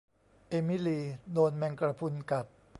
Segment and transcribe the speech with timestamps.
[0.49, 0.99] เอมิลี
[1.33, 2.45] โดนแมงกระพรุนกัด